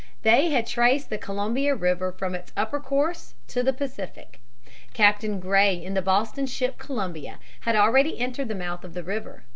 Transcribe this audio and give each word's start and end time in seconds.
They 0.23 0.49
had 0.49 0.65
traced 0.65 1.11
the 1.11 1.19
Columbia 1.19 1.75
River 1.75 2.11
from 2.11 2.33
its 2.33 2.51
upper 2.57 2.79
course 2.79 3.35
to 3.49 3.61
the 3.61 3.71
Pacific. 3.71 4.39
Captain 4.95 5.39
Gray 5.39 5.75
in 5.75 5.93
the 5.93 6.01
Boston 6.01 6.47
ship 6.47 6.79
Columbia 6.79 7.37
had 7.59 7.75
already 7.75 8.19
entered 8.19 8.47
the 8.47 8.55
mouth 8.55 8.83
of 8.83 8.95
the 8.95 9.03
river. 9.03 9.43